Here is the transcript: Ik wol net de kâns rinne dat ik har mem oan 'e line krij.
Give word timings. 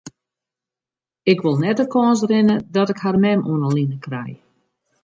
Ik 1.31 1.39
wol 1.43 1.57
net 1.63 1.77
de 1.79 1.85
kâns 1.93 2.21
rinne 2.29 2.55
dat 2.75 2.91
ik 2.93 2.99
har 3.03 3.17
mem 3.23 3.41
oan 3.51 3.61
'e 3.65 3.69
line 3.77 3.97
krij. 4.05 4.33